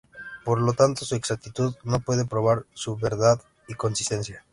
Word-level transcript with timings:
Por 0.43 0.59
lo 0.59 0.73
tanto, 0.73 1.05
su 1.05 1.13
exactitud 1.13 1.75
no 1.83 1.99
puede 1.99 2.25
probar 2.25 2.65
su 2.73 2.95
verdad 2.95 3.39
y 3.67 3.75
consistencia. 3.75 4.43